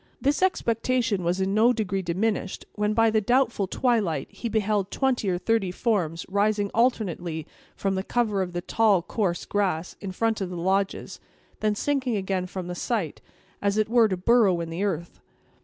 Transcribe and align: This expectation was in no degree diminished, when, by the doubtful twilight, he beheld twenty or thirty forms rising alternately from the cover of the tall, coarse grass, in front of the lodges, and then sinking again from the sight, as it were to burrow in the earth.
This 0.19 0.41
expectation 0.41 1.23
was 1.23 1.39
in 1.39 1.53
no 1.53 1.73
degree 1.73 2.01
diminished, 2.01 2.65
when, 2.73 2.95
by 2.95 3.11
the 3.11 3.21
doubtful 3.21 3.67
twilight, 3.67 4.29
he 4.31 4.49
beheld 4.49 4.89
twenty 4.89 5.29
or 5.29 5.37
thirty 5.37 5.69
forms 5.69 6.25
rising 6.27 6.71
alternately 6.73 7.45
from 7.75 7.93
the 7.93 8.01
cover 8.03 8.41
of 8.41 8.53
the 8.53 8.61
tall, 8.61 9.03
coarse 9.03 9.45
grass, 9.45 9.95
in 10.01 10.11
front 10.11 10.41
of 10.41 10.49
the 10.49 10.57
lodges, 10.57 11.19
and 11.21 11.59
then 11.59 11.75
sinking 11.75 12.15
again 12.15 12.47
from 12.47 12.65
the 12.65 12.73
sight, 12.73 13.21
as 13.61 13.77
it 13.77 13.89
were 13.89 14.07
to 14.07 14.17
burrow 14.17 14.59
in 14.59 14.71
the 14.71 14.83
earth. 14.83 15.19